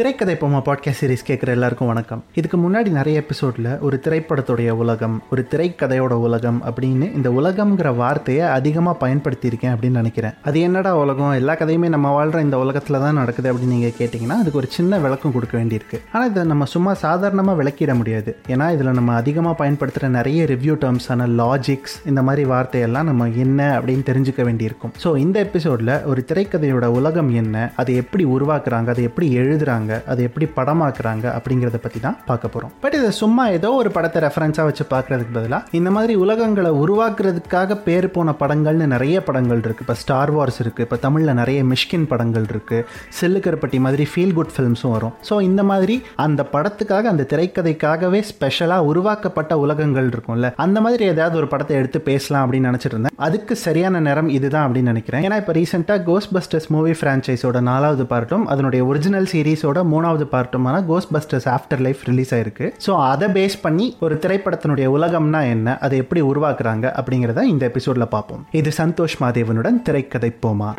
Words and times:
திரைக்கதை 0.00 0.34
போமா 0.34 0.58
podcast 0.66 1.00
series 1.00 1.26
கேட்குற 1.26 1.46
எல்லாருக்கும் 1.46 1.88
வணக்கம். 1.88 2.24
இதுக்கு 2.34 2.58
முன்னாடி 2.58 2.90
நிறைய 2.90 3.22
எபிசோடில் 3.22 3.78
ஒரு 3.80 4.00
திரைப்படத்துடைய 4.04 4.70
உலகம் 4.82 5.22
ஒரு 5.30 5.46
திரைக்கதையோட 5.50 6.12
உலகம் 6.26 6.62
அப்படின்னு 6.68 7.06
இந்த 7.14 7.30
உலகம்ங்கிற 7.30 7.96
வார்த்தையை 7.96 8.44
அதிகமாக 8.46 8.96
பயன்படுத்தியிருக்கேன் 9.02 9.72
அப்படின்னு 9.74 10.00
நினைக்கிறேன். 10.02 10.32
அது 10.42 10.60
என்னடா 10.60 10.96
உலகம்? 10.96 11.32
எல்லா 11.32 11.54
கதையுமே 11.54 11.88
நம்ம 11.88 12.12
வாழ்கிற 12.12 12.40
இந்த 12.40 12.58
உலகத்தில் 12.58 12.98
தான் 12.98 13.14
நடக்குது 13.14 13.52
அப்படின்னு 13.52 13.76
நீங்கள் 13.76 13.94
கேட்டிங்கன்னா 13.98 14.38
அதுக்கு 14.42 14.58
ஒரு 14.58 14.70
சின்ன 14.70 14.98
விளக்கம் 14.98 15.32
கொடுக்க 15.32 15.58
வேண்டியிருக்கு. 15.58 16.00
ஆனால் 16.12 16.30
இதை 16.30 16.44
நம்ம 16.44 16.64
சும்மா 16.64 16.94
சாதாரணமாக 16.94 17.62
விளக்கிட 17.62 17.94
முடியாது. 17.94 18.36
ஏன்னா 18.48 18.72
இதில் 18.72 18.90
நம்ம 18.92 19.14
அதிகமாக 19.14 19.54
பயன்படுத்துகிற 19.54 20.08
நிறைய 20.08 20.44
ரிவ்யூ 20.44 20.76
டேர்ம்ஸான 20.86 21.28
லாஜிக்ஸ் 21.42 21.98
இந்த 22.06 22.22
மாதிரி 22.22 22.44
வார்த்தையெல்லாம் 22.44 23.04
நம்ம 23.04 23.28
என்ன 23.28 23.80
அப்படின்னு 23.80 24.08
தெரிஞ்சுக்க 24.10 24.42
வேண்டியிருக்கும். 24.50 24.94
ஸோ 25.04 25.16
இந்த 25.16 25.38
எபிசோடில் 25.48 25.94
ஒரு 26.04 26.24
திரைக்கதையோட 26.32 26.84
உலகம் 26.84 27.32
என்ன 27.44 27.72
அதை 27.76 27.94
எப்படி 27.96 28.24
உருவாக்குறாங்க 28.24 28.88
அதை 28.96 29.04
எப்படி 29.04 29.28
எழுதுறாங்க 29.36 29.88
அது 30.12 30.20
எப்படி 30.28 30.48
படமாக்குறாங்க 30.58 31.26
அப்படிங்கிறத 31.36 31.80
பற்றி 31.86 32.00
தான் 32.06 32.16
பார்க்க 32.30 32.54
போகிறோம் 32.54 32.72
பட் 32.84 32.96
இதை 33.00 33.10
சும்மா 33.22 33.46
ஏதோ 33.58 33.70
ஒரு 33.80 33.90
படத்தை 33.90 34.22
ரெஃபரன்ஸாக 34.26 34.66
வச்சு 34.70 34.86
பார்க்குறதுக்கு 34.94 35.36
பதிலாக 35.38 35.78
இந்த 35.80 35.90
மாதிரி 35.90 36.14
உலகங்களை 36.24 36.72
உருவாக்குறதுக்காக 36.84 37.78
பேர் 37.86 38.08
போன 38.10 38.34
படங்கள்னு 38.42 38.86
நிறைய 38.94 39.16
படங்கள் 39.28 39.62
இருக்குது 39.66 39.86
இப்போ 39.86 39.98
ஸ்டார் 40.02 40.32
வார்ஸ் 40.36 40.60
இருக்குது 40.64 40.86
இப்போ 40.86 40.96
தமிழில் 41.06 41.38
நிறைய 41.40 41.60
மிஷ்கின் 41.64 42.06
படங்கள் 42.12 42.46
இருக்குது 42.52 42.84
செல்லுக்கருப்பட்டி 43.20 43.78
மாதிரி 43.86 44.04
ஃபீல் 44.12 44.34
குட் 44.38 44.52
ஃபிலிம்ஸும் 44.56 44.94
வரும். 44.96 45.14
ஸோ 45.28 45.34
இந்த 45.48 45.62
மாதிரி 45.70 45.96
அந்த 46.24 46.40
படத்துக்காக 46.54 47.10
அந்த 47.12 47.26
திரைக்கதைக்காகவே 47.32 48.20
ஸ்பெஷலாக 48.30 48.88
உருவாக்கப்பட்ட 48.90 49.58
உலகங்கள் 49.64 50.08
இருக்கும்ல 50.12 50.50
அந்த 50.64 50.78
மாதிரி 50.80 51.04
ஏதாவது 51.04 51.36
ஒரு 51.40 51.48
படத்தை 51.52 51.76
எடுத்து 51.80 52.00
பேசலாம் 52.10 52.44
அப்படின்னு 52.44 52.70
நினச்சிட்டு 52.70 52.96
இருந்தேன். 52.96 53.16
அதுக்கு 53.26 53.54
சரியான 53.66 54.00
நேரம் 54.06 54.28
இதுதான் 54.36 54.66
அப்படின்னு 54.66 54.92
நினைக்கிறேன். 54.92 55.24
ஏன்னா 55.26 55.38
இப்போ 55.42 55.54
ரீசெண்டாக 55.58 56.04
கோஸ்ட் 56.08 56.32
பஸ்டர்ஸ் 56.36 56.68
மூவி 56.74 56.94
ஃப்ரான்ச்சைஸோட 57.00 57.60
நாலாவது 57.70 58.04
பார்ட்டும் 58.12 58.44
அதனுடைய 58.54 58.82
ஒரிஜினல் 58.90 59.28
சீரீஸோட 59.32 59.79
மூணாவது 59.84 60.26
பார்ட்டுமான 60.32 60.84
cost 60.84 61.12
busters 61.14 61.48
after 61.56 61.78
life 61.78 62.02
release 62.04 62.34
ஆயிருக்கு. 62.34 62.72
ஸோ 62.86 63.08
அதை 63.08 63.28
பேஸ் 63.28 63.56
பண்ணி 63.62 63.96
ஒரு 64.00 64.18
திரைப்படத்தினுடைய 64.22 64.88
உலகம்னா 64.96 65.42
என்ன? 65.48 65.78
அதை 65.78 65.98
எப்படி 65.98 66.22
உருவாக்குறாங்க? 66.22 66.86
அப்படிங்கிறத 67.00 67.42
இந்த 67.42 67.70
எபிசோட்ல 67.74 68.04
பார்ப்போம். 68.04 68.46
இது 68.50 68.72
சந்தோஷ் 68.76 69.18
மாதேவனுடன் 69.20 69.82
திரைக்கதை 69.82 70.32
போமா? 70.46 70.72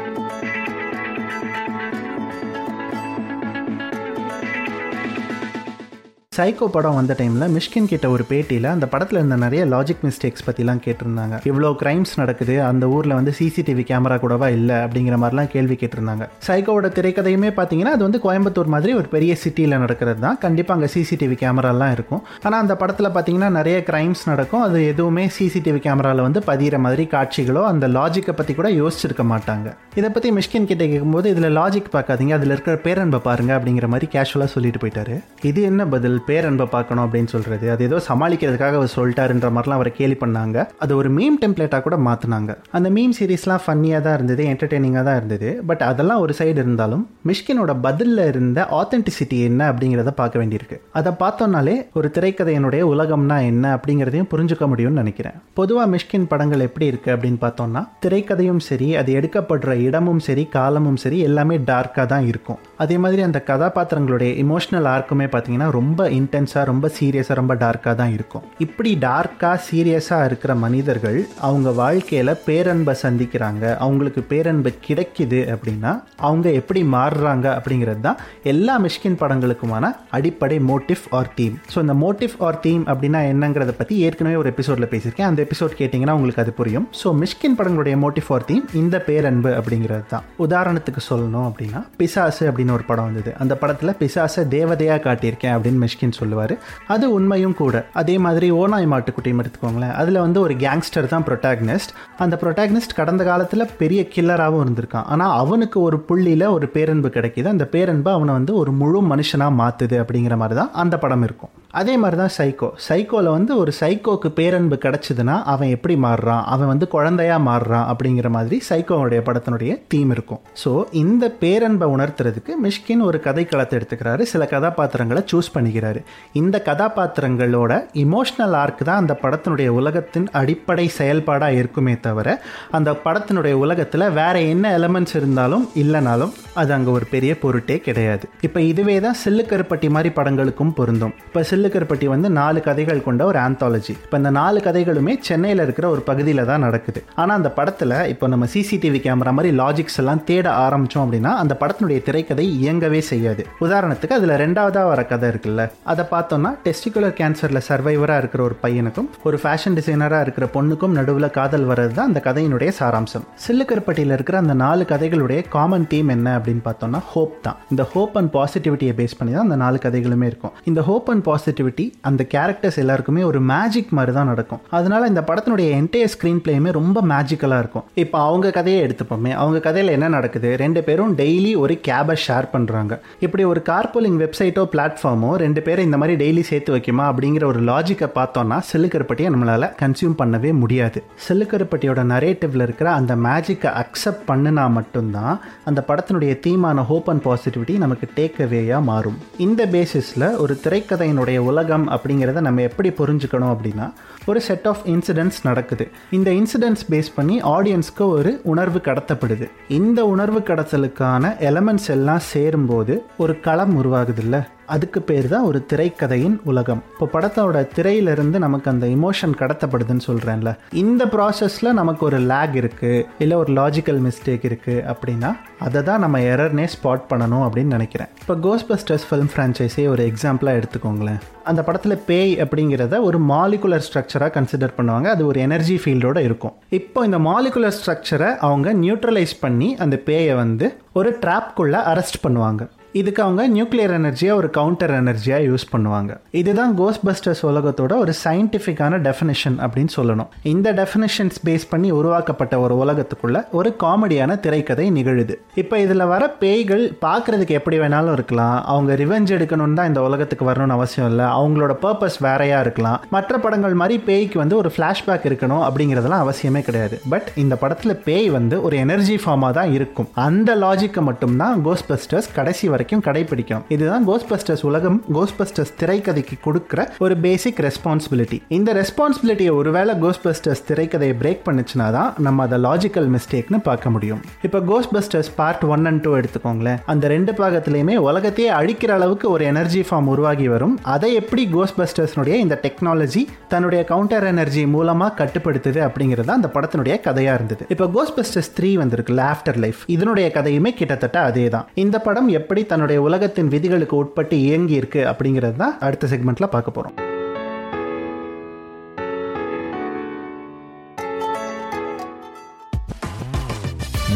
சைக்கோ 6.42 6.68
படம் 6.76 6.96
வந்த 6.98 7.14
டைமில் 7.18 7.52
மிஷ்கின் 7.56 7.88
கிட்ட 7.90 8.06
ஒரு 8.14 8.24
பேட்டியில் 8.30 8.68
அந்த 8.74 8.86
படத்தில் 8.92 9.18
இருந்த 9.20 9.36
நிறைய 9.44 9.64
லாஜிக் 9.74 10.04
மிஸ்டேக்ஸ் 10.06 10.46
பற்றிலாம் 10.46 10.80
கேட்டிருந்தாங்க. 10.86 11.36
இவ்வளோ 11.50 11.70
கிரைம்ஸ் 11.82 12.14
நடக்குது 12.22 12.56
அந்த 12.68 12.86
ஊரில் 12.96 13.14
வந்து 13.18 13.32
சிசிடிவி 13.40 13.84
கேமரா 13.90 14.16
கூடவா 14.24 14.48
இல்லை? 14.58 14.78
அப்படிங்கிற 14.86 15.16
மாதிரிலாம் 15.24 15.50
கேள்வி 15.56 15.76
கேட்டிருந்தாங்க. 15.82 16.26
சைக்கோவோட 16.48 16.90
திரைக்கதையுமே 16.98 17.50
பார்த்தீங்கன்னா 17.60 17.92
அது 17.98 18.04
வந்து 18.08 18.22
கோயம்புத்தூர் 18.24 18.72
மாதிரி 18.76 18.94
ஒரு 19.02 19.08
பெரிய 19.16 19.36
சிட்டியில் 19.44 19.78
நடக்கிறது 19.84 20.22
தான். 20.26 20.40
கண்டிப்பாக 20.46 20.76
அங்கே 20.78 20.90
சிசிடிவி 20.96 21.38
கேமராலாம் 21.44 21.94
இருக்கும். 21.98 22.24
ஆனால் 22.46 22.60
அந்த 22.64 22.76
படத்தில் 22.82 23.12
பார்த்தீங்கன்னா 23.18 23.50
நிறைய 23.60 23.78
கிரைம்ஸ் 23.90 24.24
நடக்கும். 24.32 24.64
அது 24.70 24.82
எதுவுமே 24.94 25.26
சிசிடிவி 25.38 25.82
கேமராவில் 25.86 26.24
வந்து 26.28 26.44
பதிகிற 26.50 26.80
மாதிரி 26.88 27.06
காட்சிகளோ 27.14 27.66
அந்த 27.74 27.88
லாஜிக்கை 28.00 28.36
பற்றி 28.42 28.56
கூட 28.62 28.72
யோசிச்சிருக்க 28.82 29.26
மாட்டாங்க. 29.34 29.76
இதை 30.00 30.12
பற்றி 30.16 30.32
மிஷ்கின் 30.40 30.70
கிட்ட 30.74 30.84
கேட்கும்போது 30.94 31.30
இதில் 31.36 31.50
லாஜிக் 31.60 31.94
பார்க்காதீங்க 31.98 32.36
அதில் 32.40 32.56
இருக்கிற 32.58 32.78
பேரன்பை 32.88 33.22
பாருங்க 33.30 33.54
அப்படிங்கிற 33.60 33.90
மாதிரி 33.96 34.10
கேஷுவலாக 34.18 34.52
சொல்லிட்டு 34.58 34.84
போயிட்டாரு. 34.86 35.18
இது 35.52 35.62
என்ன 35.72 35.82
பதில்? 35.96 36.20
பேரன்பை 36.32 36.68
பார்க்கணும் 36.76 37.06
அப்படின்னு 37.06 37.34
சொல்கிறது 37.36 37.66
அது 37.76 37.88
ஏதோ 37.90 38.00
சமாளிக்கிறதுக்காக 38.10 38.80
அவர் 38.82 38.96
சொல்லிட்டாருன்ற 38.98 39.50
மாதிரிலாம் 39.56 39.80
அவரை 39.80 39.94
கேலி 40.00 40.18
பண்ணாங்க. 40.24 40.66
அது 40.84 40.92
ஒரு 41.02 41.10
மீம் 41.18 41.38
டெம்ப்ளேட்டாக 41.44 41.84
கூட 41.88 41.96
மாற்றினாங்க 42.08 42.52
அந்த 42.78 42.88
மீம் 42.98 43.16
சீரீஸ்லாம் 43.18 43.64
ஃபன்னியாக 43.66 44.04
தான் 44.06 44.16
இருந்தது 44.18 44.44
என்டர்டெய்னிங்காக 44.52 45.04
தான் 45.10 45.18
இருந்தது. 45.22 45.50
பட் 45.70 45.84
அதெல்லாம் 45.90 46.22
ஒரு 46.26 46.34
சைடு 46.40 46.58
இருந்தாலும் 46.64 47.04
மிஷ்கினோட 47.30 47.72
பதிலில் 47.86 48.24
இருந்த 48.32 48.60
ஆத்தென்டிசிட்டி 48.80 49.40
என்ன 49.50 49.62
அப்படிங்கிறத 49.72 50.14
பார்க்க 50.22 50.42
வேண்டியிருக்கு. 50.42 50.78
அதை 51.00 51.12
பார்த்தோம்னாலே 51.24 51.76
ஒரு 52.00 52.10
திரைக்கதையினுடைய 52.16 52.82
உலகம்னா 52.94 53.38
என்ன 53.52 53.66
அப்படிங்கிறதையும் 53.78 54.30
புரிஞ்சுக்க 54.34 54.68
முடியும்னு 54.74 55.02
நினைக்கிறேன். 55.04 55.38
பொதுவாக 55.60 55.88
மிஷ்கின் 55.94 56.30
படங்கள் 56.34 56.66
எப்படி 56.68 56.88
இருக்குது 56.92 57.16
அப்படின்னு 57.16 57.40
பார்த்தோம்னா 57.46 57.84
திரைக்கதையும் 58.06 58.62
சரி 58.70 58.90
அது 59.02 59.12
எடுக்கப்படுற 59.20 59.72
இடமும் 59.88 60.22
சரி 60.28 60.46
காலமும் 60.58 61.00
சரி 61.06 61.20
எல்லாமே 61.30 61.58
டார்க்காக 61.72 62.08
தான் 62.14 62.28
இருக்கும். 62.32 62.60
அதே 62.84 62.96
மாதிரி 63.04 63.22
அந்த 63.28 63.40
கதாபாத்திரங்களுடைய 63.50 64.32
இமோஷனல் 64.44 64.88
ஆர்க்குமே 64.94 65.28
பார்த்தீங்கன்னா 65.34 65.70
ரொம்ப 65.80 66.10
இன்டென்ஸாக 66.20 66.64
ரொம்ப 66.72 66.86
சீரியஸாக 66.98 67.36
ரொம்ப 67.40 67.54
டார்க்காக 67.64 67.94
தான் 68.02 68.14
இருக்கும். 68.18 68.44
இப்படி 68.66 68.92
டார்க்காக 69.08 69.58
சீரியஸாக 69.68 70.28
இருக்கிற 70.30 70.52
மனிதர்கள் 70.64 71.20
அவங்க 71.48 71.70
வாழ்க்கையில் 71.82 72.34
பேரன்பை 72.48 72.96
சந்திக்கிறாங்க. 73.04 73.64
அவங்களுக்கு 73.86 74.24
பேரன்பு 74.32 74.72
கிடைக்குது 74.88 75.42
அப்படின்னா 75.56 75.92
அவங்க 76.28 76.48
எப்படி 76.62 76.84
மாறுறாங்க 76.96 77.48
அப்படிங்கிறது 77.58 78.02
தான் 78.08 78.20
எல்லா 78.54 78.76
மிஷ்கின் 78.86 79.20
படங்களுக்குமான 79.24 79.92
அடிப்படை 80.20 80.58
மோட்டிவ் 80.72 81.04
ஆர் 81.20 81.32
தீம் 81.40 81.56
ஸோ 81.74 81.78
இந்த 81.86 81.96
மோட்டிவ் 82.06 82.36
ஆர் 82.48 82.60
தீம் 82.66 82.84
அப்படின்னா 82.94 83.22
என்னங்கிறத 83.34 83.76
பற்றி 83.82 83.96
ஏற்கனவே 84.08 84.40
ஒரு 84.42 84.52
எபிசோடில் 84.54 84.92
பேசியிருக்கேன். 84.94 85.30
அந்த 85.32 85.40
எபிசோட் 85.48 85.78
கேட்டிங்கன்னா 85.82 86.18
உங்களுக்கு 86.20 86.44
அது 86.46 86.56
புரியும். 86.62 86.88
ஸோ 87.02 87.16
மிஷ்கின் 87.22 87.60
படங்களுடைய 87.62 87.98
மோட்டிவ் 88.06 88.32
ஆர் 88.38 88.48
தீம் 88.50 88.66
இந்த 88.84 88.98
பேரன்பு 89.10 89.54
அப்படிங்கிறது 89.60 90.06
தான். 90.16 90.26
உதாரணத்துக்கு 90.48 91.04
சொல்லணும் 91.12 91.48
அப்படின்னா 91.52 91.82
பிசாசு 92.02 92.44
அப்படின்னு 92.50 92.70
ஒரு 92.72 92.84
படம் 92.90 93.08
வந்தது. 93.10 93.32
அந்த 93.40 93.54
படத்தில் 93.56 93.96
பிசாசை 94.00 94.44
தேவதையாக 94.56 95.00
காட்டியிருக்கேன் 95.08 95.54
அப்படின்னு 95.56 95.82
மிஷ்கின் 95.86 96.18
சொல்லுவார். 96.20 96.54
அது 96.88 97.06
உண்மையும் 97.14 97.56
கூட. 97.62 97.86
அதே 97.94 98.18
மாதிரி 98.18 98.50
ஓனாய் 98.52 98.90
மாட்டுக்குட்டியும் 98.94 99.42
எடுத்துக்கோங்களேன். 99.44 99.96
அதில் 100.02 100.24
வந்து 100.26 100.42
ஒரு 100.42 100.56
கேங்ஸ்டர் 100.66 101.12
தான் 101.14 101.26
ப்ரொட்டாக்னிஸ்ட் 101.30 101.96
அந்த 102.18 102.38
ப்ரொட்டாக்னிஸ்ட் 102.42 102.98
கடந்த 103.02 103.24
காலத்தில் 103.24 103.70
பெரிய 103.78 104.04
கில்லராகவும் 104.16 104.64
இருந்திருக்கான். 104.66 105.08
ஆனால் 105.16 105.38
அவனுக்கு 105.38 105.80
ஒரு 105.82 106.00
புள்ளியில் 106.00 106.48
ஒரு 106.58 106.68
பேரன்பு 106.68 107.12
கிடைக்கிது. 107.18 107.48
அந்த 107.56 107.66
பேரன்பு 107.66 108.12
அவனை 108.12 108.34
வந்து 108.34 108.56
ஒரு 108.56 108.72
முழு 108.72 109.02
மனுஷனாக 109.14 109.60
மாற்றுது 109.62 109.98
அப்படிங்கிற 110.04 110.38
மாதிரி 110.44 110.60
தான் 110.60 110.72
அந்த 110.84 110.98
படம் 110.98 111.24
இருக்கும். 111.30 111.54
அதே 111.80 111.94
மாதிரி 112.02 112.18
தான் 112.22 112.34
சைக்கோ 112.38 112.68
சைக்கோவில் 112.86 113.30
வந்து 113.36 113.52
ஒரு 113.62 113.72
சைக்கோக்கு 113.80 114.30
பேரன்பு 114.40 114.78
கிடச்சிதுன்னா 114.86 115.36
அவன் 115.54 115.70
எப்படி 115.76 115.96
மாறுறான்? 116.06 116.44
அவன் 116.54 116.70
வந்து 116.72 116.88
குழந்தையா 116.96 117.38
மாறுறான் 117.48 117.86
அப்படிங்கிற 117.92 118.30
மாதிரி 118.36 118.58
சைக்கோவுடைய 118.70 119.20
படத்தினுடைய 119.28 119.72
தீம் 119.92 120.12
இருக்கும். 120.16 120.42
ஸோ 120.64 120.72
இந்த 121.04 121.24
பேரன்பை 121.44 121.88
உணர்த்துறதுக்கு 121.96 122.56
மிஷ்கின் 122.66 123.04
ஒரு 123.10 123.20
கதைக்களத்தை 123.28 123.76
எடுத்துக்கிறாரு. 123.80 124.26
சில 124.34 124.46
கதாபாத்திரங்களை 124.56 125.24
சூஸ் 125.34 125.52
பண்ணிக்கிறாரு. 125.56 126.02
இந்த 126.42 126.62
கதாபாத்திரங்களோட 126.70 127.72
இமோஷனல் 128.06 128.58
ஆர்க் 128.64 128.84
தான் 128.90 129.02
அந்த 129.04 129.16
படத்தினுடைய 129.24 129.70
உலகத்தின் 129.80 130.28
அடிப்படை 130.42 130.88
செயல்பாடாக 131.00 131.60
இருக்குமே 131.62 131.96
தவிர 132.08 132.38
அந்த 132.80 132.90
படத்தினுடைய 133.06 133.56
உலகத்தில் 133.64 134.08
வேற 134.20 134.36
என்ன 134.54 134.66
எலமெண்ட்ஸ் 134.80 135.18
இருந்தாலும் 135.22 135.66
இல்லைனாலும் 135.84 136.36
அது 136.62 136.72
அங்கே 136.78 136.92
ஒரு 136.98 137.06
பெரிய 137.16 137.32
பொருட்டே 137.46 137.80
கிடையாது. 137.88 138.26
இப்போ 138.50 138.60
இதுவே 138.72 139.00
தான் 139.08 139.20
சில்லுக்கருப்பட்டி 139.24 139.88
மாதிரி 139.96 140.10
படங்களுக்கும் 140.20 140.76
பொருந்தும். 140.82 141.16
இப்போ 141.30 141.42
சில்லுக்கருப்பட்டி 141.62 142.08
வந்து 142.12 142.28
நாலு 142.38 142.60
கதைகள் 142.68 143.04
கொண்ட 143.08 143.22
ஒரு 143.32 143.40
ஆந்தாலஜி 143.40 143.94
இப்போ 144.04 144.18
இந்த 144.22 144.30
நாலு 144.38 144.60
கதைகளுமே 144.68 145.14
சென்னையில் 145.28 145.62
இருக்கிற 145.64 145.86
ஒரு 145.94 146.02
பகுதியில் 146.08 146.48
தான் 146.50 146.64
நடக்குது. 146.66 147.00
ஆனால் 147.22 147.38
அந்த 147.40 147.50
படத்தில் 147.58 147.94
இப்போ 148.12 148.26
நம்ம 148.34 148.46
சிசிடிவி 148.54 149.00
கேமரா 149.04 149.32
மாதிரி 149.38 149.50
லாஜிக்ஸ் 149.60 149.98
எல்லாம் 150.02 150.22
தேட 150.30 150.48
ஆரம்பித்தோம் 150.64 151.04
அப்படின்னா 151.06 151.32
அந்த 151.42 151.54
படத்தினுடைய 151.62 152.00
திரைக்கதை 152.08 152.46
இயங்கவே 152.62 153.02
செய்யாது. 153.10 153.44
உதாரணத்துக்கு 153.66 154.16
அதில் 154.18 154.36
ரெண்டாவதாக 154.44 154.92
வர 154.92 155.04
கதை 155.12 155.30
இருக்குல்ல 155.34 155.66
அதை 155.94 156.06
பார்த்தோம்னா 156.14 156.52
டெஸ்டிகுலர் 156.66 157.16
கேன்சரில் 157.20 157.62
சர்வைவராக 157.68 158.24
இருக்கிற 158.24 158.44
ஒரு 158.48 158.58
பையனுக்கும் 158.64 159.10
ஒரு 159.30 159.40
ஃபேஷன் 159.44 159.78
டிசைனராக 159.80 160.26
இருக்கிற 160.28 160.48
பொண்ணுக்கும் 160.56 160.96
நடுவில் 161.00 161.30
காதல் 161.38 161.68
வர்றது 161.72 161.94
தான் 162.00 162.10
அந்த 162.12 162.24
கதையினுடைய 162.30 162.72
சாராம்சம். 162.80 163.28
சில்லுக்கருப்பட்டியில் 163.46 164.16
இருக்கிற 164.18 164.40
அந்த 164.44 164.58
நாலு 164.66 164.86
கதைகளுடைய 164.94 165.42
காமன் 165.58 165.88
தீம் 165.94 166.12
என்ன 166.18 166.28
அப்படின்னு 166.40 166.66
பார்த்தோம்னா 166.70 167.04
ஹோப் 167.14 167.38
தான். 167.48 167.60
இந்த 167.76 167.86
ஹோப் 167.94 168.18
அண்ட் 168.22 168.34
பாசிட்டிவிட்டியை 168.40 168.96
பேஸ் 169.02 169.18
பண்ணி 169.22 169.32
தான் 169.38 169.48
அந்த 169.50 169.60
நாலு 169.66 169.78
கதைகளுமே 169.88 170.30
இருக்கும். 170.34 170.56
இந்த 170.72 170.82
ஹோப் 170.90 171.10
அண்ட் 171.12 171.26
பாசிட்டிவிட்டி 171.52 171.86
அந்த 172.02 172.26
கேரக்டர்ஸ் 172.34 172.78
எல்லாருக்குமே 172.82 173.24
ஒரு 173.30 173.40
மேஜிக் 173.52 173.94
மாதிரி 173.98 174.14
தான் 174.18 174.30
நடக்கும். 174.32 174.62
அதனால 174.70 175.08
இந்த 175.12 175.22
படத்தினுடைய 175.30 175.70
என்டையர் 175.80 176.12
ஸ்க்ரீன் 176.14 176.42
பிளேயுமே 176.46 176.72
ரொம்ப 176.72 177.02
மேஜிக்கலாக 177.12 177.62
இருக்கும். 177.64 177.86
இப்போ 178.04 178.18
அவங்க 178.28 178.52
கதையை 178.52 178.80
எடுத்துப்போமே 178.86 179.32
அவங்க 179.42 179.60
கதையில் 179.60 179.94
என்ன 179.94 180.08
நடக்குது? 180.08 180.50
ரெண்டு 180.64 180.84
பேரும் 180.84 181.18
டெய்லி 181.18 181.52
ஒரு 181.64 181.74
கேபை 181.88 182.16
ஷேர் 182.28 182.48
பண்ணுறாங்க 182.54 183.00
இப்படி 183.20 183.44
ஒரு 183.44 183.62
கார்போலிங் 183.70 184.20
வெப்சைட்டோ 184.24 184.64
பிளாட்ஃபார்மோ 184.74 185.32
ரெண்டு 185.44 185.62
பேரும் 185.62 185.86
இந்த 185.86 185.98
மாதிரி 185.98 186.16
டெய்லி 186.24 186.44
சேர்த்து 186.52 186.76
வைக்குமா 186.76 187.06
அப்படிங்கிற 187.12 187.46
ஒரு 187.52 187.62
லாஜிக்கை 187.72 188.10
பார்த்தோம்னா 188.20 188.60
செல்லுக்கருப்பட்டியை 188.72 189.30
நம்மளால் 189.36 189.68
கன்சியூம் 189.82 190.18
பண்ணவே 190.22 190.52
முடியாது. 190.64 191.00
செல்லுக்கருப்பட்டியோட 191.28 192.02
நரேட்டிவ்ல 192.14 192.68
இருக்கிற 192.70 192.92
அந்த 193.00 193.16
மேஜிக்கை 193.28 193.72
அக்செப்ட் 193.84 194.26
பண்ணினா 194.32 194.66
மட்டும்தான் 194.78 195.36
அந்த 195.70 195.80
படத்தினுடைய 195.90 196.34
தீமான 196.48 196.86
ஹோப் 196.92 197.10
அண்ட் 197.12 197.26
பாசிட்டிவிட்டி 197.28 197.76
நமக்கு 197.84 198.08
டேக் 198.18 198.40
அவேயாக 198.46 198.82
மாறும். 198.92 199.18
இந்த 199.46 199.62
பேசிஸில் 199.76 200.28
ஒரு 200.44 200.54
திரைக்கதையினுடைய 200.64 201.40
உலகம் 201.42 201.90
அப்படிங்கிறத 201.90 202.42
நம்ம 202.42 202.62
எப்படி 202.62 202.90
புரிஞ்சுக்கணும் 202.90 203.56
அப்படின்னா 203.56 203.94
ஒரு 204.26 204.42
செட் 204.42 204.68
ஆஃப் 204.68 204.82
இன்சிடென்ட்ஸ் 204.86 205.42
நடக்குது. 205.44 205.88
இந்த 206.12 206.32
இன்சிடென்ட்ஸ் 206.32 206.86
பேஸ் 206.90 207.12
பண்ணி 207.16 207.42
ஆடியன்ஸ்க்கு 207.42 208.08
ஒரு 208.18 208.42
உணர்வு 208.44 208.80
கடத்தப்படுது. 208.84 209.50
இந்த 209.68 210.06
உணர்வு 210.06 210.40
கடத்தலுக்கான 210.40 211.34
எலமெண்ட்ஸ் 211.40 211.90
எல்லாம் 211.90 212.20
சேரும்போது 212.20 213.04
ஒரு 213.18 213.40
களம் 213.40 213.84
உருவாகுது 213.84 214.18
இல்லை 214.18 214.40
அதுக்கு 214.76 215.00
பேர் 215.10 215.28
தான் 215.34 215.46
ஒரு 215.50 215.60
திரைக்கதையின் 215.72 216.38
உலகம். 216.52 216.82
இப்போ 216.94 217.08
படத்தோட 217.14 217.64
திரையிலிருந்து 217.76 218.38
நமக்கு 218.46 218.68
அந்த 218.74 218.86
இமோஷன் 218.98 219.34
கடத்தப்படுதுன்னு 219.42 220.06
சொல்கிறேன்ல 220.10 220.52
இந்த 220.84 221.06
ப்ராசஸில் 221.16 221.78
நமக்கு 221.80 222.06
ஒரு 222.10 222.20
லேக் 222.32 222.56
இருக்குது 222.62 223.04
இல்லை 223.24 223.38
ஒரு 223.44 223.54
லாஜிக்கல் 223.60 224.00
மிஸ்டேக் 224.08 224.46
இருக்குது 224.50 224.86
அப்படின்னா 224.94 225.32
அதை 225.68 225.82
தான் 225.90 226.04
நம்ம 226.06 226.20
எரர்னே 226.34 226.68
ஸ்பாட் 226.76 227.06
பண்ணணும் 227.12 227.46
அப்படின்னு 227.48 227.76
நினைக்கிறேன். 227.78 228.10
இப்போ 228.24 228.36
கோஸ் 228.48 228.66
பஸ்டர்ஸ் 228.72 229.08
ஃபிலிம் 229.10 229.32
ஃப்ரான்ச்சைஸே 229.34 229.86
ஒரு 229.94 230.04
எக்ஸாம்பிளாக 230.12 230.60
எடுத்துக்கோங்களேன். 230.62 231.22
அந்த 231.50 231.62
படத்தில் 231.68 232.02
பேய் 232.10 232.34
அப்படிங்கிறத 232.44 232.96
ஒரு 233.08 233.20
மாலிகுலர் 233.32 233.86
ஸ்ட்ரக்சராக 233.88 234.32
கன்சிடர் 234.38 234.78
பண்ணுவாங்க. 234.78 235.08
அது 235.16 235.24
ஒரு 235.32 235.40
எனர்ஜி 235.48 235.78
ஃபீல்டோடு 235.84 236.22
இருக்கும். 236.28 236.56
இப்போ 236.80 237.06
இந்த 237.08 237.20
மாலிகுலர் 237.30 237.78
ஸ்ட்ரக்சரை 237.80 238.30
அவங்க 238.48 238.74
நியூட்ரலைஸ் 238.84 239.36
பண்ணி 239.46 239.70
அந்த 239.86 239.98
பேயை 240.10 240.36
வந்து 240.44 240.68
ஒரு 241.02 241.12
ட்ராப்குள்ளே 241.26 241.82
அரெஸ்ட் 241.94 242.24
பண்ணுவாங்க. 242.28 242.64
இதுக்கு 243.00 243.22
அவங்க 243.24 243.44
நியூக்ளியர் 243.50 243.94
எனர்ஜியாக 243.98 244.38
ஒரு 244.40 244.50
கவுண்டர் 244.50 244.94
எனர்ஜியாக 245.04 245.44
யூஸ் 245.50 245.66
பண்ணுவாங்க. 245.74 246.12
இதுதான் 246.40 246.72
கோஸ்ட் 246.80 247.04
பஸ்டர்ஸ் 247.08 247.44
உலகத்தோட 247.50 247.94
ஒரு 248.04 248.14
சயின்டிஃபிக்கான 248.24 248.98
டெஃபினேஷன் 249.08 249.56
அப்படின்னு 249.66 249.94
சொல்லணும். 249.96 250.30
இந்த 250.54 250.74
டெஃபினேஷன்ஸ் 250.80 251.38
பேஸ் 251.48 251.66
பண்ணி 251.70 251.92
உருவாக்கப்பட்ட 251.92 252.60
ஒரு 252.60 252.76
உலகத்துக்குள்ள 252.84 253.38
ஒரு 253.60 253.76
காமெடியான 253.84 254.40
திரைக்கதை 254.40 254.90
நிகழுது. 254.98 255.36
இப்போ 255.56 255.80
இதில் 255.80 256.06
வர 256.14 256.30
பேய்கள் 256.44 256.84
பார்க்கறதுக்கு 257.06 257.58
எப்படி 257.60 257.80
வேணாலும் 257.80 258.12
இருக்கலாம். 258.12 258.58
அவங்க 258.74 258.92
ரிவெஞ்ச் 259.04 259.34
எடுக்கணும்னு 259.38 259.80
தான் 259.80 259.88
இந்த 259.88 260.02
உலகத்துக்கு 260.02 260.50
வரணும்னு 260.52 260.78
அவசியம் 260.80 261.10
இல்லை. 261.10 261.26
அவங்களோட 261.26 261.76
பர்பஸ் 261.86 262.20
வேறையா 262.28 262.60
இருக்கலாம். 262.60 263.00
மற்ற 263.16 263.38
படங்கள் 263.38 263.74
மாதிரி 263.74 263.98
பேய்க்கு 264.10 264.40
வந்து 264.44 264.58
ஒரு 264.58 264.72
ஃப்ளாஷ்பேக் 264.78 265.30
இருக்கணும் 265.32 265.64
அப்படிங்கிறதெல்லாம் 265.70 266.26
அவசியமே 266.26 266.62
கிடையாது. 266.62 267.02
பட் 267.10 267.32
இந்த 267.36 267.56
படத்தில் 267.56 267.96
பேய் 268.10 268.30
வந்து 268.38 268.62
ஒரு 268.62 268.78
எனர்ஜி 268.78 269.18
ஃபார்மாக 269.26 269.54
தான் 269.62 269.74
இருக்கும். 269.80 270.12
அந்த 270.28 270.56
லாஜிக்கை 270.66 271.02
மட்டும்தான் 271.10 271.64
கோஸ்ட் 271.70 271.90
பஸ்டர்ஸ் 271.92 272.32
கடைசி 272.36 272.68
வரைக்கும் 272.82 273.06
கடைபிடிக்கணும் 273.08 273.66
இதுதான் 273.74 274.06
கோஸ் 274.10 274.28
பஸ்டர்ஸ் 274.30 274.64
உலகம் 274.70 274.98
கோஸ் 275.16 275.34
பஸ்டர்ஸ் 275.40 275.74
திரைக்கதைக்கு 275.82 276.36
கொடுக்குற 276.46 276.82
ஒரு 277.06 277.16
பேசிக் 277.26 277.60
ரெஸ்பான்சிபிலிட்டி 277.66 278.38
இந்த 278.58 278.70
ரெஸ்பான்சிபிலிட்டியை 278.80 279.52
ஒருவேளை 279.60 279.94
கோஸ் 280.04 280.22
பஸ்டர்ஸ் 280.26 280.64
திரைக்கதையை 280.70 281.16
பிரேக் 281.22 281.44
பண்ணுச்சுன்னா 281.48 281.88
தான் 281.96 282.10
நம்ம 282.26 282.44
அதை 282.48 282.58
லாஜிக்கல் 282.66 283.10
மிஸ்டேக்னு 283.16 283.60
பார்க்க 283.68 283.90
முடியும். 283.96 284.22
இப்போ 284.48 284.60
Ghostbusters 284.96 285.32
part 285.40 285.66
one 285.74 285.86
and 285.90 286.02
two 286.06 286.14
எடுத்துக்கோங்களேன். 286.20 286.80
அந்த 286.94 287.08
ரெண்டு 287.14 287.34
பாகத்திலையுமே 287.40 287.96
உலகத்தையே 288.08 288.50
அழிக்கிற 288.60 288.94
அளவுக்கு 288.98 289.28
ஒரு 289.36 289.46
எனர்ஜி 289.52 289.84
ஃபார்ம் 289.90 290.10
உருவாகி 290.14 290.48
வரும். 290.54 290.76
அதை 290.96 291.12
எப்படி 291.22 291.46
கோஸ் 291.56 291.76
பஸ்டர்ஸ்னுடைய 291.80 292.38
இந்த 292.46 292.58
டெக்னாலஜி 292.66 293.24
தன்னுடைய 293.54 293.84
கவுண்டர் 293.92 294.28
எனர்ஜி 294.34 294.66
மூலமாக 294.76 295.16
கட்டுப்படுத்துது 295.22 295.82
அப்படிங்கிறது 295.88 296.36
அந்த 296.38 296.52
படத்தினுடைய 296.56 296.98
கதையாக 297.08 297.38
இருந்தது. 297.40 297.64
இப்போ 297.76 297.88
கோஸ்பஸ்டர்ஸ் 297.98 298.52
த்ரீ 298.58 298.72
வந்திருக்குல்ல 298.84 299.22
ஆஃப்டர் 299.34 299.62
லைஃப் 299.66 299.82
இதனுடைய 299.96 300.28
கதையுமே 300.38 300.72
கிட்டத்தட்ட 300.80 301.18
அதே 301.30 301.46
தான் 301.56 301.66
இந்த 301.84 301.98
படம் 302.08 302.30
எப்படி 302.40 302.62
தன்னுடைய 302.72 303.00
உலகத்தின் 303.02 303.48
விதிகளுக்கு 303.48 303.96
உட்பட்டு 303.96 304.36
இயங்கி 304.42 304.74
இருக்கு 304.74 305.02
அப்படிங்கிறது 305.12 305.58
தான் 305.64 305.78
அடுத்த 305.80 306.08
செக்மெண்ட்ல 306.08 306.48
பார்க்க 306.48 306.78
போறோம் 306.78 306.98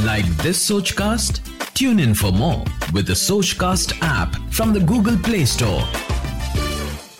Like 0.03 0.25
this 0.37 0.59
Sochcast? 0.61 1.41
Tune 1.73 1.99
in 1.99 2.13
for 2.13 2.31
more 2.33 2.63
with 2.93 3.05
the 3.05 3.13
Sochcast 3.15 3.97
app 4.01 4.35
from 4.49 4.73
the 4.73 4.79
Google 4.81 5.17
Play 5.19 5.45
Store. 5.45 5.81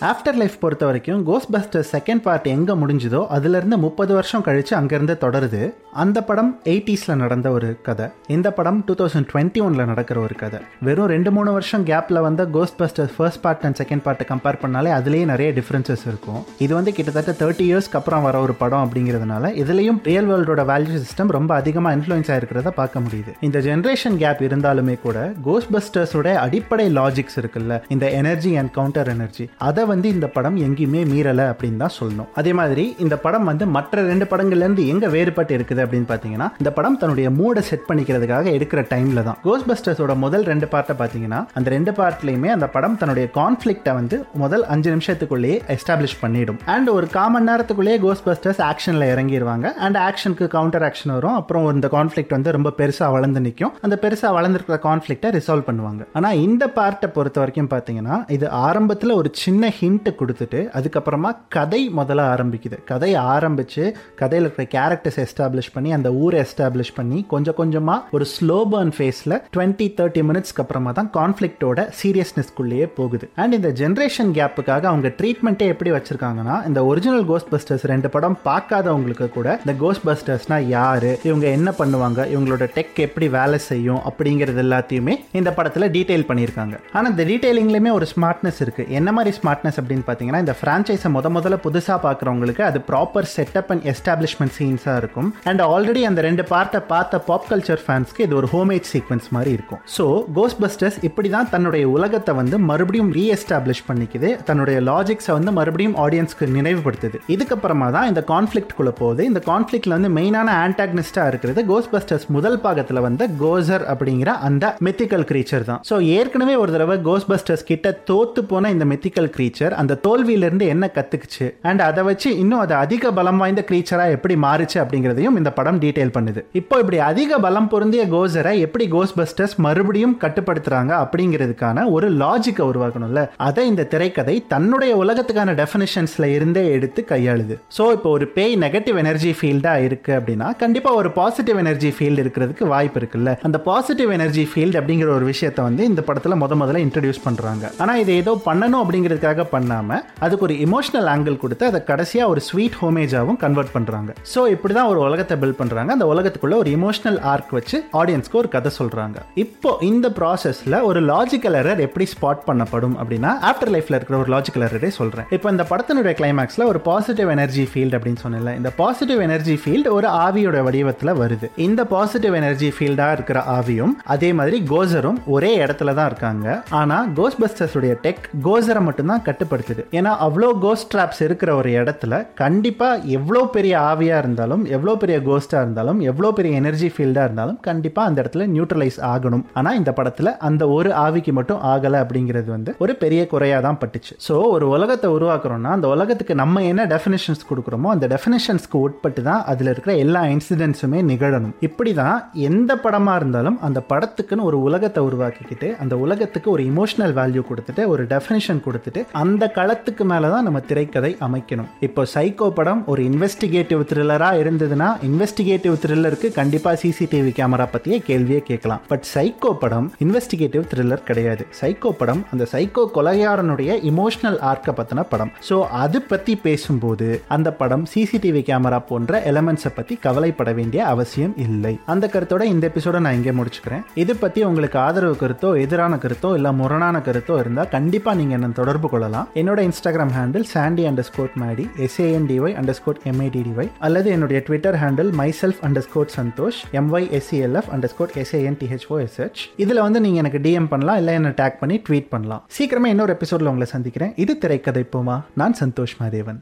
Afterlife 0.40 0.56
பொறுத்த 0.62 0.84
வரைக்கும் 0.86 1.20
கோஸ்ட் 1.28 1.50
பஸ்டர் 1.54 1.84
செகண்ட் 1.92 2.22
பார்ட் 2.24 2.46
எங்கே 2.54 2.74
முடிஞ்சுதோ 2.80 3.20
அதுலேருந்து 3.36 3.76
முப்பது 3.84 4.12
வருஷம் 4.14 4.42
கழித்து 4.46 4.72
அங்கேருந்து 4.78 5.14
தொடருது. 5.22 5.60
அந்த 6.02 6.18
படம் 6.28 6.50
எயிட்டிஸில் 6.72 7.20
நடந்த 7.20 7.50
ஒரு 7.50 7.68
கதை. 7.86 8.06
இந்த 8.34 8.48
படம் 8.56 8.82
டூ 8.86 8.94
தௌசண்ட் 8.94 9.28
டுவெண்ட்டி 9.30 9.60
ஒனில் 9.66 9.88
நடக்கிற 9.90 10.20
ஒரு 10.20 10.34
கதை. 10.42 10.60
வெறும் 10.86 11.08
ரெண்டு 11.14 11.30
மூணு 11.36 11.52
வருஷம் 11.52 11.86
கேப்பில் 11.90 12.20
வந்த 12.26 12.44
Ghostbuster 12.82 13.10
first 13.14 13.40
part 13.44 13.64
and 13.68 13.78
second 13.82 14.04
பார்ட்டை 14.06 14.26
கம்பேர் 14.32 14.58
பண்ணாலே 14.64 14.90
அதுலேயே 14.98 15.24
நிறைய 15.32 15.52
டிஃப்ரென்சஸ் 15.60 16.04
இருக்கும். 16.10 16.44
இது 16.58 16.74
வந்து 16.74 16.92
கிட்டத்தட்ட 16.98 17.34
தேர்ட்டி 17.44 17.66
இயர்ஸ்க்கு 17.68 17.98
அப்புறம் 18.00 18.22
வர 18.22 18.40
ஒரு 18.40 18.56
படம் 18.62 18.84
அப்படிங்கிறதுனால 18.86 19.52
இதுலேயும் 19.62 20.02
ரியல் 20.10 20.28
வேர்ல்டோட 20.32 20.64
வேல்யூ 20.72 21.00
சிஸ்டம் 21.06 21.34
ரொம்ப 21.38 21.54
அதிகமாக 21.54 21.96
இன்ஃப்ளூயன்ஸ் 21.98 22.32
ஆகிருக்கிறத 22.36 22.74
பார்க்க 22.82 23.04
முடியுது. 23.06 23.34
இந்த 23.48 23.60
ஜென்ரேஷன் 23.68 24.20
கேப் 24.24 24.44
இருந்தாலுமே 24.50 24.98
கூட 25.06 25.32
கோஸ்ட் 25.48 25.72
பஸ்டர்ஸோட 25.76 26.34
அடிப்படை 26.44 26.88
லாஜிக்ஸ் 27.00 27.40
இருக்குல்ல. 27.44 27.80
இந்த 27.96 28.10
எனர்ஜி 28.10 28.54
அண்ட் 28.62 28.74
கவுண்டர் 28.78 29.12
எனர்ஜி 29.16 29.46
அதை 29.70 29.84
வந்து 29.92 30.08
இந்த 30.16 30.26
படம் 30.36 30.56
எங்கேயுமே 30.66 31.02
மீறலை 31.12 31.46
அப்படின்னு 31.52 31.80
தான் 31.84 31.94
சொல்லணும். 31.98 32.28
அதே 32.40 32.52
மாதிரி 32.60 32.84
இந்த 33.04 33.16
படம் 33.24 33.48
வந்து 33.50 33.64
மற்ற 33.76 34.02
ரெண்டு 34.10 34.28
படங்கள்லேருந்து 34.32 34.84
எங்கே 34.92 35.08
வேறுபட்டு 35.16 35.54
இருக்குது 35.58 35.82
அப்படின்னு 35.84 36.08
பார்த்தீங்கன்னா 36.12 36.48
இந்த 36.60 36.70
படம் 36.78 36.98
தன்னுடைய 37.02 37.28
மூடை 37.38 37.64
செட் 37.70 37.86
பண்ணிக்கிறதுக்காக 37.88 38.52
எடுக்கிற 38.56 38.82
டைமில் 38.92 39.22
தான். 39.28 39.38
கோஸ் 39.46 39.66
பஸ்டர்ஸோட 39.70 40.14
முதல் 40.24 40.46
ரெண்டு 40.52 40.68
பார்ட்டை 40.74 40.96
பார்த்தீங்கன்னா 41.00 41.40
அந்த 41.58 41.68
ரெண்டு 41.76 41.94
பார்ட்லையுமே 42.00 42.50
அந்த 42.56 42.68
படம் 42.76 42.98
தன்னுடைய 43.02 43.26
கான்ஃப்ளிக்டை 43.38 43.94
வந்து 44.00 44.18
முதல் 44.42 44.64
அஞ்சு 44.74 44.88
நிமிஷத்துக்குள்ளேயே 44.94 45.56
எஸ்டாப்ளிஷ் 45.76 46.18
பண்ணிடும். 46.22 46.60
அண்ட் 46.74 46.90
ஒரு 46.96 47.08
காமன் 47.16 47.48
நேரத்துக்குள்ளேயே 47.50 47.98
கோஸ் 48.04 48.24
பஸ்டர்ஸ் 48.28 48.62
ஆக்ஷனில் 48.70 49.08
இறங்கிடுவாங்க 49.12 49.66
அண்ட் 49.86 50.00
ஆக்ஷனுக்கு 50.08 50.48
கவுண்டர் 50.56 50.86
ஆக்ஷன் 50.88 51.14
வரும். 51.16 51.36
அப்புறம் 51.40 51.70
இந்த 51.76 51.90
கான்ஃப்ளிக்ட் 51.96 52.34
வந்து 52.36 52.54
ரொம்ப 52.58 52.72
பெருசாக 52.80 53.10
வளர்ந்து 53.16 53.42
நிற்கும் 53.46 53.74
அந்த 53.86 53.98
பெருசாக 54.04 54.32
வளர்ந்துருக்கிற 54.38 54.78
கான்ஃப்ளிக்டை 54.88 55.30
ரிசால்வ் 55.38 55.68
பண்ணுவாங்க. 55.68 56.02
ஆனால் 56.18 56.38
இந்த 56.46 56.64
பார்ட்டை 56.78 57.10
பொறுத்த 57.16 57.38
வரைக்கும் 57.42 57.70
பார்த்தீங்கன்னா 57.74 58.16
இது 58.36 58.46
ஆரம்பத்தில் 58.66 59.14
ஒரு 59.20 59.30
சின்ன 59.44 59.70
ஹிண்ட்டை 59.80 60.12
கொடுத்துட்டு 60.20 60.60
அதுக்கப்புறமா 60.78 61.30
கதை 61.48 61.80
முதல்ல 61.98 62.26
ஆரம்பிக்குது. 62.32 62.78
கதை 62.90 63.10
ஆரம்பிச்சு 63.14 63.84
கதையில் 64.20 64.46
இருக்கிற 64.46 64.66
கேரக்டர்ஸ் 64.76 65.20
எஸ்டாப்ளிஷ் 65.24 65.72
பண்ணி 65.74 65.92
அந்த 65.98 66.12
ஊரை 66.12 66.44
எஸ்டாப்ளிஷ் 66.44 66.94
பண்ணி 66.98 67.24
கொஞ்சம் 67.34 67.58
கொஞ்சமாக 67.60 68.16
ஒரு 68.16 68.26
ஸ்லோ 68.34 68.58
பர்ன் 68.72 68.92
ஃபேஸில் 68.96 69.36
டுவெண்ட்டி 69.56 69.88
தேர்ட்டி 69.98 70.22
மினிட்ஸ்க்கு 70.28 70.62
அப்புறமா 70.64 70.92
தான் 70.98 71.10
கான்ஃப்ளிக்டோட 71.18 71.88
சீரியஸ்னஸ்க்குள்ளேயே 72.00 72.86
போகுது. 72.98 73.28
அண்ட் 73.34 73.52
இந்த 73.52 73.68
ஜென்ரேஷன் 73.82 74.30
கேப்புக்காக 74.38 74.84
அவங்க 74.92 75.08
ட்ரீட்மெண்ட்டே 75.20 75.66
எப்படி 75.74 75.90
வச்சிருக்காங்கன்னா 75.96 76.66
இந்த 76.66 76.84
ஒரிஜினல் 76.84 77.26
கோஸ்ட் 77.30 77.50
பஸ்டர்ஸ் 77.54 77.86
ரெண்டு 77.92 78.10
படம் 78.10 78.38
பார்க்காதவங்களுக்கு 78.44 79.28
கூட 79.28 79.60
இந்த 79.66 79.74
கோஸ்ட் 79.84 80.06
பஸ்டர்ஸ்னா 80.08 80.58
யாரு 80.66 81.18
இவங்க 81.22 81.46
என்ன 81.46 81.72
பண்ணுவாங்க 81.78 82.20
இவங்களோட 82.34 82.64
டெக் 82.76 82.98
எப்படி 83.06 83.28
வேலை 83.28 83.58
செய்யும் 83.58 84.00
அப்படிங்கிறது 84.10 84.62
எல்லாத்தையுமே 84.66 85.16
இந்த 85.32 85.50
படத்தில் 85.52 85.90
டீட்டெயில் 85.96 86.26
பண்ணியிருக்காங்க. 86.28 86.74
ஆனால் 86.92 87.10
இந்த 87.10 87.24
டீட்டெயிலிங்லேயுமே 87.24 87.90
ஒரு 87.92 88.06
ஸ்மார்ட்னஸ் 88.14 88.60
இருக்கு. 88.60 88.84
என்ன 88.88 89.12
மாதிரி 89.12 89.36
ஸ்மார்ட்னஸ் 89.40 89.65
அப்படின்னு 89.80 90.04
பார்த்தீங்கன்னா 90.08 90.42
இந்த 90.44 90.54
ஃப்ரான்ச்சைஸை 90.60 91.10
முத 91.16 91.30
முதல்ல 91.36 91.56
புதுசாக 91.66 91.98
பார்க்குறவங்களுக்கு 92.06 92.62
அது 92.68 92.78
ப்ராப்பர் 92.90 93.28
செட்டப் 93.34 93.70
அண்ட் 93.74 93.86
எஸ்டாப்ளிஷ்மெண்ட் 93.92 94.54
சீன்ஸாக 94.58 95.00
இருக்கும். 95.02 95.28
அண்ட் 95.50 95.62
ஆல்ரெடி 95.72 96.02
அந்த 96.10 96.20
ரெண்டு 96.28 96.44
பார்ட்டை 96.52 96.80
பார்த்த 96.92 97.20
பாப் 97.30 97.48
கல்ச்சர் 97.50 97.82
ஃபேன்ஸ்க்கு 97.86 98.24
இது 98.26 98.36
ஒரு 98.40 98.50
ஹோமேட் 98.54 98.88
சீக்வன்ஸ் 98.92 99.28
மாதிரி 99.36 99.52
இருக்கும். 99.58 99.80
ஸோ 99.96 100.06
கோஸ்ட் 100.38 100.60
பஸ்டர்ஸ் 100.64 100.98
இப்படி 101.10 101.30
தான் 101.36 101.50
தன்னுடைய 101.54 101.84
உலகத்தை 101.96 102.34
வந்து 102.40 102.58
மறுபடியும் 102.70 103.10
ரீஎஸ்டாப்ளிஷ் 103.18 103.84
பண்ணிக்குது. 103.88 104.30
தன்னுடைய 104.50 104.78
லாஜிக்ஸை 104.90 105.32
வந்து 105.38 105.54
மறுபடியும் 105.60 105.96
ஆடியன்ஸ்க்கு 106.04 106.50
நினைவுபடுத்துது. 106.58 107.20
இதுக்கப்புறமா 107.36 107.90
தான் 107.98 108.08
இந்த 108.12 108.24
கான்ஃப்ளிக்ட் 108.32 108.76
குள்ள 108.78 108.92
போகுது. 109.02 109.22
இந்த 109.30 109.42
கான்ஃப்ளிக்ட்ல 109.50 109.96
வந்து 109.98 110.12
மெயினான 110.18 110.48
ஆன்டாகனிஸ்டாக 110.64 111.30
இருக்கிறது 111.32 111.60
கோஸ்ட் 111.72 111.92
பஸ்டர்ஸ் 111.94 112.26
முதல் 112.36 112.60
பாகத்தில் 112.64 113.04
வந்த 113.08 113.22
கோசர் 113.42 113.84
அப்படிங்கிற 113.92 114.30
அந்த 114.48 114.64
மெத்திக்கல் 114.86 115.24
கிரீச்சர் 115.30 115.64
தான். 115.70 115.80
ஸோ 115.90 115.94
ஏற்கனவே 116.16 116.54
ஒரு 116.62 116.70
தடவை 116.74 116.96
கோஸ்ட் 117.08 117.28
பஸ்டர்ஸ் 117.30 117.64
கிட்ட 117.70 117.90
தோத்து 118.10 118.40
போன 118.50 118.70
இந்த 118.74 118.84
மெத்திக்கல் 118.90 119.28
கிரீச்சர் 119.34 119.55
அந்த 119.64 119.98
தோல்வியிலிருந்து 120.06 120.66
என்ன 120.74 120.90
கத்துக்குச்சு? 120.94 121.46
அண்ட் 121.62 121.80
அதை 121.80 122.02
வச்சு 122.04 122.38
இன்னும் 122.38 122.58
அது 122.58 122.74
அதிக 122.74 123.12
பலம் 123.12 123.36
வாய்ந்த 123.36 123.64
கிரீச்சரா 123.70 124.10
எப்படி 124.10 124.36
மாறுச்சு 124.36 124.78
அப்படிங்கிறதையும் 124.82 125.36
இந்த 125.36 125.50
படம் 125.52 125.80
டீடைல் 125.80 126.12
பண்ணுது. 126.16 126.40
இப்போ 126.52 126.78
இப்படி 126.78 126.98
அதிக 126.98 127.38
பலம் 127.38 127.68
பொருந்திய 127.68 128.06
கோசரை 128.06 128.58
எப்படி 128.58 128.88
கோஸ் 128.90 129.14
பஸ்டர்ஸ் 129.20 129.56
மறுபடியும் 129.56 130.18
கட்டுப்படுத்துறாங்க 130.24 130.92
அப்படிங்கிறதுக்கான 131.04 131.90
ஒரு 131.90 132.10
லாஜிக்கை 132.12 132.66
உருவாக்கணும்ல. 132.72 133.28
அதை 133.36 133.66
இந்த 133.66 133.86
திரைக்கதை 133.92 134.44
தன்னுடைய 134.48 134.96
உலகத்துக்கான 134.96 135.54
டெஃபினிஷன்ஸ்ல 135.62 136.24
இருந்தே 136.36 136.64
எடுத்து 136.70 137.04
கையாளுது. 137.10 137.56
ஸோ 137.78 137.92
இப்போ 137.96 138.10
ஒரு 138.10 138.26
பேய் 138.26 138.56
நெகட்டிவ் 138.56 138.96
எனர்ஜி 138.96 139.34
ஃபீல்டா 139.40 139.74
இருக்கு 139.86 140.12
அப்படின்னா 140.18 140.56
கண்டிப்பா 140.56 140.92
ஒரு 140.94 141.10
பாசிட்டிவ் 141.10 141.56
எனர்ஜி 141.56 141.94
ஃபீல்டு 141.98 142.22
இருக்கிறதுக்கு 142.24 142.66
வாய்ப்பு 142.66 143.00
இருக்குல்ல. 143.00 143.32
அந்த 143.42 143.58
பாசிட்டிவ் 143.58 144.10
எனர்ஜி 144.10 144.48
ஃபீல்டு 144.52 144.78
அப்படிங்கிற 144.80 145.08
ஒரு 145.16 145.24
விஷயத்தை 145.24 145.64
வந்து 145.64 145.84
இந்த 145.84 146.02
படத்துல 146.06 146.36
முத 146.42 146.54
முதல்ல 146.62 146.84
இன்ட்ரடியூஸ் 146.86 147.24
பண்றாங்க. 147.24 147.70
ஆனா 147.78 147.96
இது 147.96 148.14
ஏதோ 148.22 148.34
பண்ணணும் 148.48 148.82
அப்படிங்கிறதுக்காக 148.82 149.45
பண்ணாம 149.52 149.90
அதுக்கு 150.20 150.44
ஒரு 150.44 150.56
இமோஷனல் 150.64 151.08
ஆங்கிள் 151.12 151.38
கொடுத்து 151.38 151.64
அதை 151.66 151.80
கடைசியாக 151.84 152.32
ஒரு 152.32 152.40
ஸ்வீட் 152.40 152.78
ஹோமேஜாகவும் 152.80 153.40
கன்வெர்ட் 153.40 153.72
பண்ணுறாங்க 153.74 154.10
ஸோ 154.32 154.42
இப்படி 154.48 154.74
தான் 154.74 154.88
ஒரு 154.88 155.00
உலகத்தை 155.06 155.36
பில்ட் 155.36 155.58
பண்ணுறாங்க 155.58 155.90
அந்த 155.90 156.06
உலகத்துக்குள்ள 156.12 156.56
ஒரு 156.56 156.70
இமோஷனல் 156.76 157.18
ஆர்க் 157.26 157.52
வச்சு 157.52 157.76
ஆடியன்ஸ்க்கு 158.00 158.36
ஒரு 158.36 158.48
கதை 158.48 158.72
சொல்கிறாங்க 158.78 159.14
இப்போ 159.36 159.72
இந்த 159.82 160.08
ப்ராசஸில் 160.18 160.78
ஒரு 160.82 161.00
லாஜிக்கல் 161.06 161.58
எரர் 161.58 161.80
எப்படி 161.80 162.06
ஸ்பாட் 162.12 162.44
பண்ணப்படும் 162.46 162.96
அப்படின்னா 163.00 163.32
ஆஃப்டர் 163.46 163.72
லைஃப்பில் 163.74 163.96
இருக்கிற 163.96 164.18
ஒரு 164.18 164.32
லாஜிக்கல் 164.34 164.66
எரரே 164.66 164.92
சொல்கிறேன் 164.96 165.28
இப்போ 165.30 165.50
இந்த 165.50 165.66
படத்தினுடைய 165.70 166.14
கிளைமேக்ஸில் 166.18 166.66
ஒரு 166.66 166.80
பாசிட்டிவ் 166.80 167.30
எனர்ஜி 167.30 167.66
ஃபீல்டு 167.70 167.96
அப்படின்னு 167.96 168.22
சொன்னல 168.22 168.54
இந்த 168.56 168.70
பாசிட்டிவ் 168.76 169.20
எனர்ஜி 169.20 169.54
ஃபீல்டு 169.56 169.92
ஒரு 169.92 170.08
ஆவியோட 170.22 170.62
வடிவத்தில் 170.62 171.12
வருது. 171.18 171.46
இந்த 171.58 171.84
பாசிட்டிவ் 171.86 172.34
எனர்ஜி 172.34 172.68
ஃபீல்டாக 172.70 173.12
இருக்கிற 173.12 173.38
ஆவியும் 173.52 173.92
அதே 174.06 174.32
மாதிரி 174.32 174.56
கோசரும் 174.68 175.18
ஒரே 175.26 175.52
இடத்துல 175.58 175.94
தான் 175.94 176.06
இருக்காங்க 176.06 176.46
ஆனால் 176.72 177.06
கோஸ்பஸ்டர்ஸுடைய 177.16 177.94
டெக் 178.02 178.24
கோசரை 178.44 178.80
மட்டும்தான் 178.80 179.22
கட்டுப்படுத்துது 179.36 179.82
ஏன்னா 179.98 180.10
அவ்வளோ 180.26 180.48
கோஸ்ட் 180.64 180.90
ட்ராப்ஸ் 180.92 181.20
இருக்கிற 181.26 181.50
ஒரு 181.60 181.70
இடத்துல 181.80 182.14
கண்டிப்பாக 182.40 183.00
எவ்வளோ 183.16 183.40
பெரிய 183.56 183.74
ஆவியாக 183.90 184.22
இருந்தாலும் 184.22 184.62
எவ்வளோ 184.76 184.92
பெரிய 185.02 185.16
கோஸ்ட்டாக 185.26 185.64
இருந்தாலும் 185.64 185.98
எவ்வளோ 186.10 186.28
பெரிய 186.38 186.60
எனர்ஜி 186.60 186.88
ஃபீல்டாக 186.94 187.26
இருந்தாலும் 187.28 187.58
கண்டிப்பாக 187.68 188.08
அந்த 188.08 188.18
இடத்துல 188.22 188.44
நியூட்ரலைஸ் 188.54 188.98
ஆகணும். 189.12 189.42
ஆனால் 189.58 189.76
இந்த 189.80 189.90
படத்தில் 189.98 190.30
அந்த 190.48 190.62
ஒரு 190.76 190.90
ஆவிக்கு 191.06 191.32
மட்டும் 191.38 191.60
ஆகலை 191.72 191.98
அப்படிங்கிறது 192.04 192.48
வந்து 192.54 192.72
ஒரு 192.84 192.94
பெரிய 193.02 193.20
குறையாக 193.32 193.60
தான் 193.66 193.78
பட்டுச்சு. 193.82 194.14
ஸோ 194.26 194.34
ஒரு 194.54 194.66
உலகத்தை 194.76 195.10
உருவாக்குறோம்னா 195.16 195.72
அந்த 195.78 195.88
உலகத்துக்கு 195.94 196.36
நம்ம 196.42 196.62
என்ன 196.70 196.86
டெஃபினேஷன்ஸ் 196.94 197.44
கொடுக்குறோமோ 197.50 197.90
அந்த 197.94 198.08
டெஃபினேஷன்ஸ்க்கு 198.14 198.80
உட்பட்டு 198.86 199.24
தான் 199.30 199.42
அதில் 199.52 199.72
இருக்கிற 199.74 199.94
எல்லா 200.04 200.22
இன்சிடென்ட்ஸுமே 200.36 201.02
நிகழணும். 201.12 201.54
இப்படி 201.68 201.94
தான் 202.02 202.16
எந்த 202.48 202.70
படமாக 202.86 203.20
இருந்தாலும் 203.22 203.60
அந்த 203.68 203.82
படத்துக்குன்னு 203.92 204.48
ஒரு 204.50 204.60
உலகத்தை 204.68 205.02
உருவாக்கிக்கிட்டு 205.10 205.70
அந்த 205.84 205.94
உலகத்துக்கு 206.06 206.50
ஒரு 206.56 206.64
இமோஷனல் 206.72 207.16
வேல்யூ 207.20 207.44
கொடுத்துட்டு 207.50 207.84
ஒரு 207.94 208.02
டெஃபினேஷன் 208.14 208.64
கொடுத்துட்டு 208.66 209.00
அந்த 209.26 209.44
களத்துக்கு 209.58 210.04
மேலே 210.12 210.30
தான் 210.32 210.46
நம்ம 210.46 210.58
திரைக்கதை 210.70 211.12
அமைக்கணும். 211.26 211.68
இப்போ 211.86 212.02
சைக்கோ 212.14 212.46
படம் 212.58 212.80
ஒரு 212.92 213.00
இன்வெஸ்டிகேட்டிவ் 213.10 213.82
த்ரில்லராக 213.90 214.40
இருந்ததுன்னா 214.42 214.88
இன்வெஸ்டிகேட்டிவ் 215.08 215.76
த்ரில்லருக்கு 215.84 216.28
கண்டிப்பாக 216.38 216.76
சிசிடிவி 216.82 217.30
கேமரா 217.38 217.66
பற்றிய 217.74 217.96
கேள்வியே 218.08 218.40
கேட்கலாம். 218.50 218.82
பட் 218.92 219.06
சைக்கோ 219.14 219.50
படம் 219.62 219.88
இன்வெஸ்டிகேட்டிவ் 220.04 220.64
த்ரில்லர் 220.72 221.04
கிடையாது. 221.08 221.44
சைக்கோ 221.60 221.90
படம் 222.00 222.22
அந்த 222.32 222.46
சைக்கோ 222.52 222.84
கொலையாரனுடைய 222.96 223.70
இமோஷனல் 223.90 224.38
ஆர்க்கை 224.50 224.74
பற்றின 224.80 225.04
படம். 225.12 225.32
ஸோ 225.48 225.58
அது 225.84 226.00
பற்றி 226.10 226.34
பேசும்போது 226.46 227.08
அந்த 227.36 227.48
படம் 227.62 227.86
சிசிடிவி 227.94 228.42
கேமரா 228.50 228.80
போன்ற 228.90 229.22
எலமெண்ட்ஸை 229.32 229.72
பற்றி 229.78 229.96
கவலைப்பட 230.06 230.52
வேண்டிய 230.60 230.82
அவசியம் 230.92 231.34
இல்லை. 231.46 231.74
அந்த 231.94 232.04
கருத்தோட 232.14 232.42
இந்த 232.52 232.64
எபிசோட 232.72 233.00
நான் 233.06 233.18
இங்கே 233.20 233.36
முடிச்சுக்கிறேன். 233.40 233.84
இது 234.04 234.14
பற்றி 234.24 234.42
உங்களுக்கு 234.50 234.80
ஆதரவு 234.86 235.16
கருத்தோ 235.24 235.50
எதிரான 235.64 236.00
கருத்தோ 236.04 236.30
இல்லை 236.40 236.52
முரணான 236.62 236.96
கருத்தோ 237.08 237.36
இருந்தால் 237.42 237.72
கண்டிப்பாக 237.76 238.18
நீங்கள் 238.22 238.38
என்ன 238.40 238.54
தொடர்பு 238.60 238.88
கொள்ளலாம். 238.92 239.14
என்னோட 239.34 239.60
Instagram 239.68 240.12
handle 240.18 240.46
Sandy 240.54 240.84
underscore 241.08 241.34
Maddy 241.42 241.64
S A N D Y 241.86 242.54
underscore 242.80 243.00
M I D D Y 243.04 243.70
அல்லது 243.78 244.10
என்னுடைய 244.10 244.42
Twitter 244.46 244.74
handle 244.74 245.12
my 245.12 245.32
self 245.40 245.60
underscore 245.88 246.12
Santhosh 246.16 246.60
M Y 246.72 247.08
S C L F 247.20 247.70
underscore 247.94 248.14
S A N T H O 248.22 248.98
S H 249.06 249.42
இதில் 249.56 249.84
வந்து 249.86 250.00
நீங்கள் 250.00 250.22
எனக்கு 250.24 250.42
DM 250.48 250.68
பண்ணலாம் 250.68 250.96
இல்லை 250.96 251.14
என்ன 251.14 251.28
take 251.42 251.58
பண்ணி 251.60 251.82
ட்வீட் 251.88 252.08
பண்ணலாம். 252.08 252.44
சீக்கிரமே 252.58 252.86
இன்னொரு 252.86 253.12
எபிசோடில் 253.12 253.46
உங்களை 253.46 253.70
சந்திக்கிறேன். 253.74 254.12
இது 254.16 254.38
திரைக்கதை 254.38 254.84
போமா. 254.96 255.18
நான் 255.34 255.56
சந்தோஷ் 255.60 255.96
மாதேவன். 256.02 256.40